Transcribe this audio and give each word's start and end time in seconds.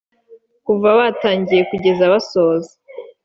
kuva 0.65 0.89
batangiye 0.99 1.61
kugeza 1.69 2.11
basoza 2.13 2.73